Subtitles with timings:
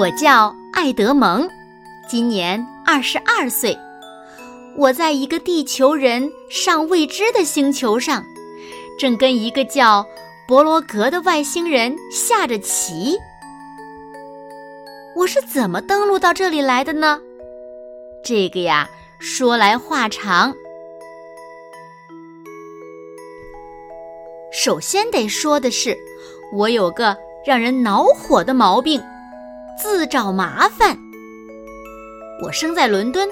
[0.00, 1.46] 我叫爱德蒙，
[2.08, 3.78] 今年二十二岁。
[4.74, 8.24] 我在一个地球人尚未知的星球上，
[8.98, 10.02] 正跟一个叫
[10.48, 13.18] 博罗格的外星人下着棋。
[15.14, 17.20] 我是怎么登陆到这里来的呢？
[18.24, 20.54] 这个呀，说来话长。
[24.50, 25.94] 首先得说的是，
[26.54, 27.14] 我有个
[27.44, 28.98] 让人恼火的毛病。
[29.82, 30.98] 自找麻烦。
[32.42, 33.28] 我生在伦敦，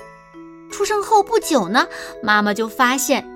[0.70, 1.86] 出生后不久呢，
[2.22, 3.27] 妈妈就发现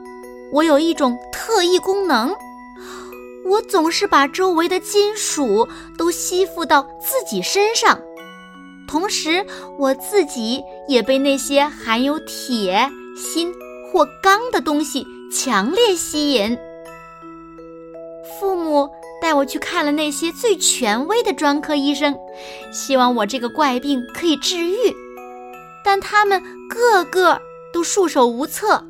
[0.52, 2.34] 我有一种特异功能，
[3.44, 7.98] 我总是把周围的金属都吸附到自己身上，
[8.88, 9.44] 同时
[9.78, 13.52] 我自己也被那些含有铁、锌
[13.90, 16.56] 或钢的东西强烈吸引。
[19.32, 22.14] 带我去看了那些最权威的专科医生，
[22.70, 24.76] 希望我这个怪病可以治愈，
[25.82, 26.38] 但他们
[26.68, 27.40] 个个
[27.72, 28.84] 都束手无策。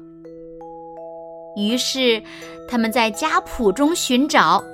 [1.54, 2.20] 于是，
[2.68, 4.64] 他们在家谱中寻找，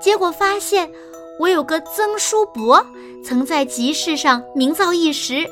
[0.00, 0.90] 结果发现
[1.38, 2.82] 我有个曾叔伯
[3.22, 5.46] 曾在集市上名噪一时，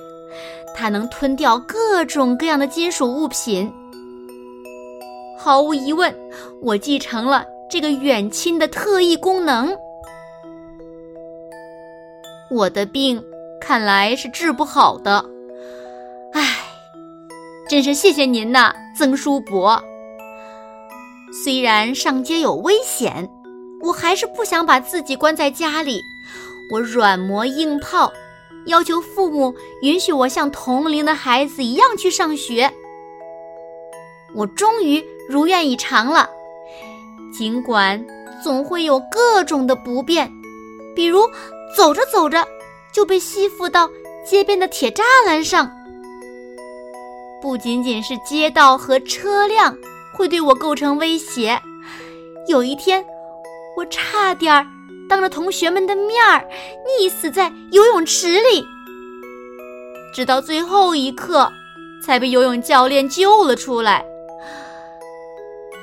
[0.75, 3.71] 他能吞掉各种各样的金属物品。
[5.39, 6.19] 毫无疑问，
[6.63, 7.45] 我继承了。
[7.71, 9.77] 这个远亲的特异功能，
[12.51, 13.23] 我的病
[13.61, 15.23] 看来是治不好的。
[16.33, 16.43] 唉，
[17.69, 19.83] 真是谢谢您呐，曾叔伯。
[21.31, 23.29] 虽然上街有危险，
[23.83, 26.01] 我还是不想把自己关在家里。
[26.73, 28.11] 我软磨硬泡，
[28.65, 32.73] 要求父母允许我像同龄的孩子一样去上学。
[34.35, 36.31] 我终于如愿以偿了。
[37.33, 38.05] 尽管
[38.43, 40.31] 总会有各种的不便，
[40.95, 41.21] 比如
[41.77, 42.47] 走着走着
[42.93, 43.89] 就被吸附到
[44.27, 45.71] 街边的铁栅栏上。
[47.41, 49.77] 不仅仅是街道和车辆
[50.13, 51.61] 会对我构成威胁，
[52.49, 53.05] 有一天
[53.77, 54.67] 我差点儿
[55.09, 56.45] 当着同学们的面儿
[56.85, 58.65] 溺死在游泳池里，
[60.13, 61.53] 直到最后一刻
[62.05, 64.05] 才被游泳教练救了出来。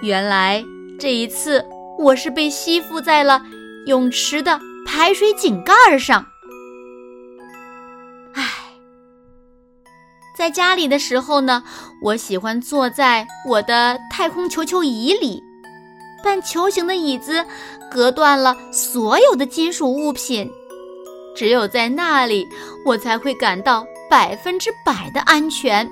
[0.01, 0.66] 原来。
[0.97, 1.63] 这一次，
[2.00, 3.41] 我是被吸附在了
[3.85, 6.25] 泳池的排水井盖上。
[8.33, 8.44] 唉，
[10.38, 11.63] 在家里的时候呢，
[12.01, 15.44] 我喜欢坐在我的太空球球椅里，
[16.23, 17.45] 半球形的椅子
[17.91, 20.50] 隔断了所有的金属物品，
[21.35, 22.47] 只有在那里，
[22.85, 25.89] 我才会感到百分之百的安全。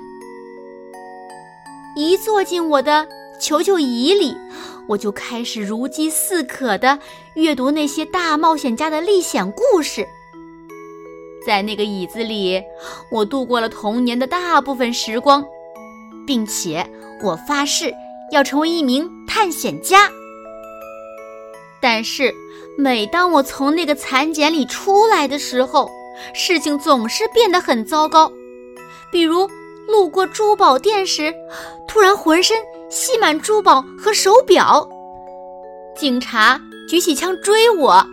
[1.94, 3.06] 一坐进我的
[3.38, 4.34] 球球椅里。
[4.88, 6.98] 我就开始如饥似渴地
[7.34, 10.06] 阅读那些大冒险家的历险故事。
[11.46, 12.62] 在那个椅子里，
[13.10, 15.44] 我度过了童年的大部分时光，
[16.26, 16.86] 并且
[17.22, 17.94] 我发誓
[18.32, 20.10] 要成为一名探险家。
[21.82, 22.34] 但是，
[22.78, 25.90] 每当我从那个蚕茧里出来的时候，
[26.32, 28.32] 事情总是变得很糟糕。
[29.12, 29.46] 比如，
[29.86, 31.34] 路过珠宝店时，
[31.86, 32.56] 突然浑身……
[32.94, 34.88] 吸满珠宝和手表，
[35.96, 38.06] 警察举起枪追我，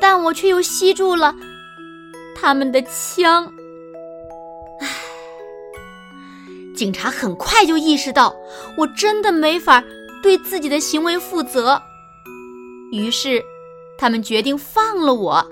[0.00, 1.32] 但我却又吸住了
[2.34, 3.44] 他们的枪。
[4.80, 4.88] 唉，
[6.74, 8.34] 警察很快就意识到
[8.76, 9.80] 我真的没法
[10.20, 11.80] 对自己的行为负责，
[12.90, 13.40] 于是
[13.96, 15.46] 他们决定放了我，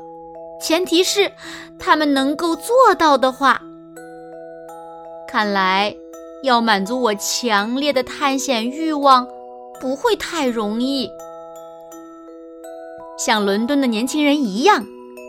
[0.60, 1.30] 前提是
[1.78, 3.62] 他们能够做到的话。
[5.28, 5.96] 看来。
[6.42, 9.26] 要满足我强烈的探险欲望，
[9.80, 11.10] 不会太容易。
[13.18, 14.84] 像伦敦的年轻人一样，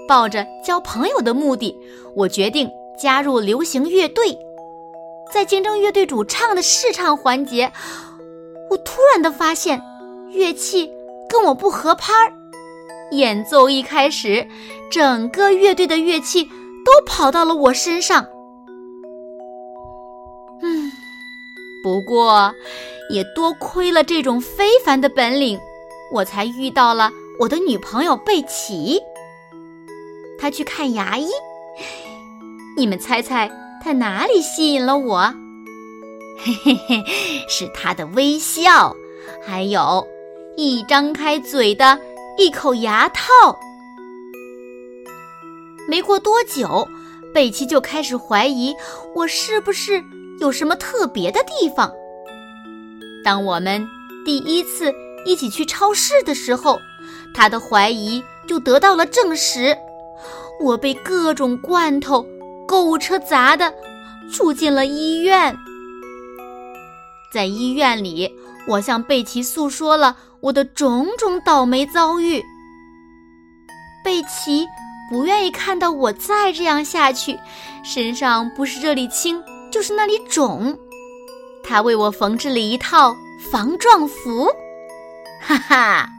[0.08, 1.76] 抱着交朋友的目的，
[2.16, 4.38] 我决定加入流行乐队。
[5.34, 7.72] 在竞争乐队主唱的试唱环节，
[8.70, 9.82] 我突然的发现，
[10.32, 10.90] 乐器
[11.30, 12.32] 跟我不合拍儿。
[13.12, 14.48] 演奏一开始，
[14.90, 18.26] 整个乐队的乐器都跑到了我身上。
[21.84, 22.54] 不过，
[23.10, 25.60] 也多亏了这种非凡的本领，
[26.12, 29.00] 我才遇到了我的女朋友贝奇。
[30.38, 31.28] 她去看牙医，
[32.78, 33.50] 你们猜猜
[33.84, 35.34] 她哪里吸引了我？
[36.38, 37.04] 嘿嘿嘿，
[37.48, 38.96] 是她的微笑，
[39.44, 40.08] 还有
[40.58, 42.00] 一张开嘴的
[42.38, 43.24] 一口牙套。
[45.88, 46.88] 没过多久，
[47.34, 48.76] 贝奇就开始怀疑
[49.16, 50.04] 我是不是
[50.42, 51.94] 有什么特别的地方。
[53.24, 53.88] 当我们
[54.26, 54.92] 第一次
[55.24, 56.80] 一起去超市的时候，
[57.32, 59.78] 他的怀疑就得到了证实。
[60.60, 62.26] 我被各种罐头、
[62.68, 63.72] 购物车砸的，
[64.32, 65.56] 住进了医院。
[67.32, 68.30] 在医院里，
[68.68, 72.44] 我向贝奇诉说了我的种种倒霉遭遇。
[74.04, 74.68] 贝奇
[75.12, 77.38] 不愿意看到我再这样下去，
[77.84, 80.78] 身上不是这里青，就是那里肿。
[81.64, 83.16] 他为我缝制了一套
[83.52, 84.50] 防撞服，
[85.42, 86.10] 哈哈。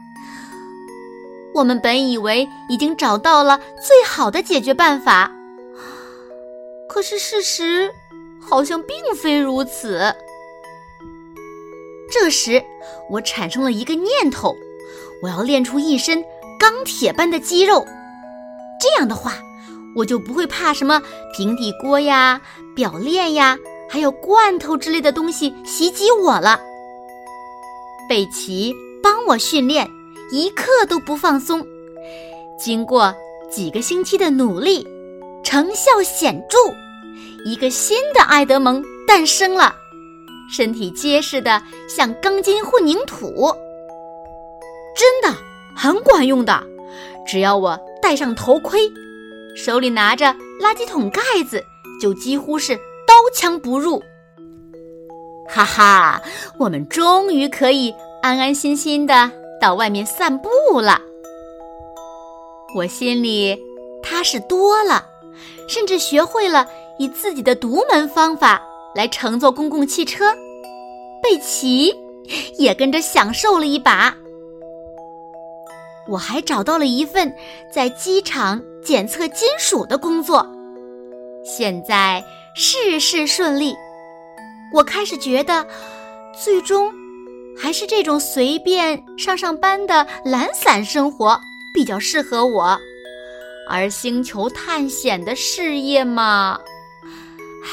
[1.53, 5.31] 我们本以为已经找到了最好的解决办法，
[6.89, 7.93] 可是事实
[8.41, 10.15] 好像并非如此。
[12.11, 12.63] 这时，
[13.09, 14.55] 我产生了一个念头：
[15.21, 16.23] 我要练出一身
[16.59, 17.85] 钢铁般的肌肉，
[18.81, 19.33] 这样的话，
[19.95, 21.01] 我就不会怕什么
[21.35, 22.41] 平底锅呀、
[22.75, 23.57] 表链呀，
[23.89, 26.59] 还有罐头之类的东西袭击我了。
[28.09, 29.89] 贝奇帮我训练。
[30.31, 31.63] 一刻都不放松。
[32.57, 33.13] 经过
[33.51, 34.87] 几个星期的努力，
[35.43, 36.57] 成效显著，
[37.45, 39.75] 一个新的埃德蒙诞生了，
[40.51, 43.53] 身体结实的像钢筋混凝土，
[44.95, 45.37] 真的
[45.75, 46.63] 很管用的。
[47.27, 48.91] 只要我戴上头盔，
[49.55, 50.25] 手里拿着
[50.61, 51.63] 垃圾桶盖子，
[52.01, 52.75] 就几乎是
[53.07, 54.01] 刀枪不入。
[55.47, 56.21] 哈哈，
[56.59, 59.31] 我们终于可以安安心心的。
[59.61, 60.49] 到外面散步
[60.81, 60.99] 了，
[62.75, 63.57] 我心里
[64.01, 65.05] 踏实多了，
[65.69, 66.67] 甚至学会了
[66.99, 68.61] 以自己的独门方法
[68.93, 70.35] 来乘坐公共汽车。
[71.21, 71.93] 贝奇
[72.57, 74.13] 也跟着享受了一把。
[76.07, 77.33] 我还找到了一份
[77.71, 80.45] 在机场检测金属的工作，
[81.45, 82.23] 现在
[82.55, 83.75] 事事顺利。
[84.73, 85.65] 我开始觉得，
[86.43, 86.91] 最终。
[87.55, 91.39] 还是这种随便上上班的懒散生活
[91.71, 92.75] 比较适合我，
[93.69, 96.59] 而星球探险的事业嘛，
[97.03, 97.69] 唉，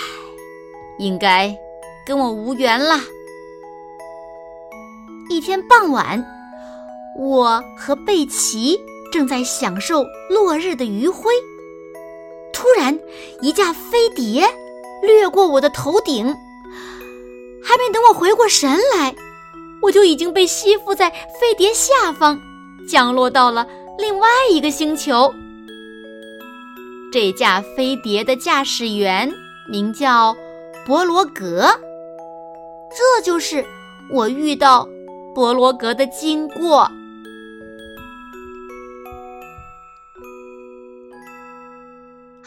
[0.99, 1.57] 应该
[2.07, 3.01] 跟我无缘了。
[5.31, 6.23] 一天傍晚，
[7.21, 8.81] 我和贝奇
[9.13, 11.31] 正在享受落日的余晖，
[12.51, 12.99] 突然
[13.43, 14.47] 一架飞碟
[15.03, 16.25] 掠过我的头顶，
[17.63, 19.15] 还没等我回过神来。
[19.83, 22.41] 我就已经被吸附在飞碟下方，
[22.89, 23.67] 降落到了
[23.99, 25.31] 另外一个星球。
[27.13, 29.31] 这架飞碟的驾驶员
[29.69, 30.35] 名叫
[30.87, 31.67] 博罗格，
[32.91, 33.63] 这就是
[34.11, 34.89] 我遇到
[35.35, 36.91] 博罗格的经过。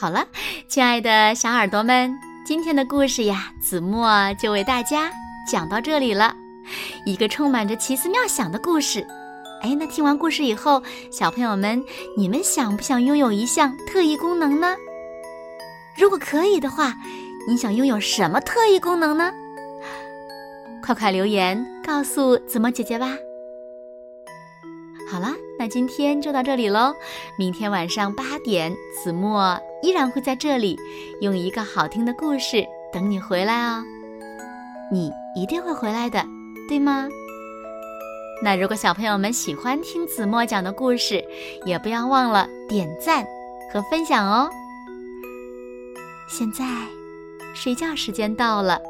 [0.03, 0.27] 好了，
[0.67, 2.13] 亲爱的小耳朵们，
[2.45, 5.09] 今天的故事呀，子墨就为大家
[5.49, 6.35] 讲到这里了。
[7.05, 9.07] 一个充满着奇思妙想的故事，
[9.61, 11.81] 哎，那听完故事以后，小朋友们，
[12.17, 14.75] 你们想不想拥有一项特异功能呢？
[15.97, 16.93] 如果可以的话，
[17.47, 19.31] 你想拥有什么特异功能呢？
[20.83, 23.15] 快快留言告诉子墨姐姐吧。
[25.09, 25.29] 好了，
[25.63, 26.93] 那今天就到这里喽。
[27.37, 30.77] 明天晚上八点，子墨依然会在这里，
[31.21, 33.81] 用一个好听的故事等你回来哦。
[34.91, 36.21] 你一定会回来的。
[36.67, 37.07] 对吗？
[38.43, 41.23] 那如果小朋友们喜欢听子墨讲的故事，
[41.65, 43.25] 也不要忘了点赞
[43.71, 44.49] 和分享哦。
[46.27, 46.65] 现在
[47.55, 48.81] 睡觉时间到了，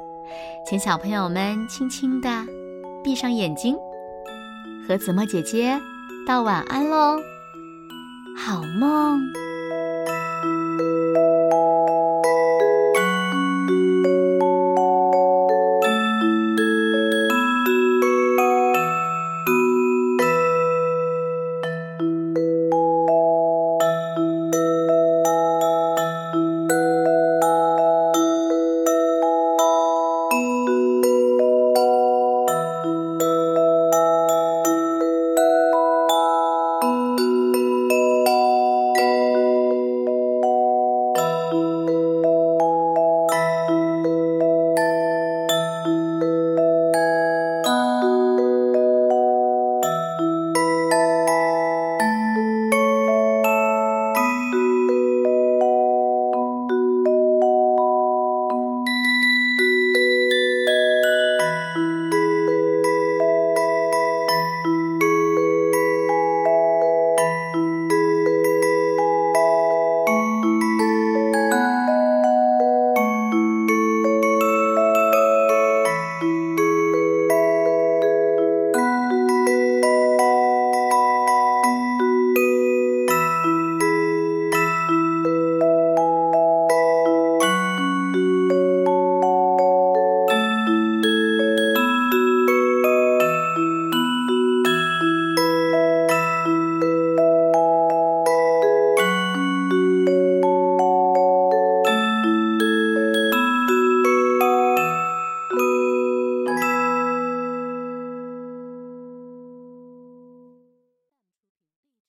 [0.67, 2.29] 请小朋友们轻轻的
[3.03, 3.77] 闭上眼睛，
[4.87, 5.79] 和子墨姐姐
[6.25, 7.19] 道晚安喽，
[8.37, 9.52] 好梦。